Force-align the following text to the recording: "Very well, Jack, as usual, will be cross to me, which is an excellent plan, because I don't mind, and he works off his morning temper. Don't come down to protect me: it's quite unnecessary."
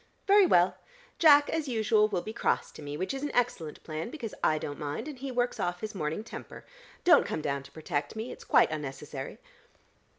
"Very 0.25 0.47
well, 0.47 0.77
Jack, 1.19 1.47
as 1.51 1.67
usual, 1.67 2.07
will 2.07 2.23
be 2.23 2.33
cross 2.33 2.71
to 2.71 2.81
me, 2.81 2.97
which 2.97 3.13
is 3.13 3.21
an 3.21 3.29
excellent 3.35 3.83
plan, 3.83 4.09
because 4.09 4.33
I 4.43 4.57
don't 4.57 4.79
mind, 4.79 5.07
and 5.07 5.19
he 5.19 5.31
works 5.31 5.59
off 5.59 5.81
his 5.81 5.93
morning 5.93 6.23
temper. 6.23 6.65
Don't 7.03 7.23
come 7.27 7.41
down 7.43 7.61
to 7.61 7.71
protect 7.71 8.15
me: 8.15 8.31
it's 8.31 8.43
quite 8.43 8.71
unnecessary." 8.71 9.37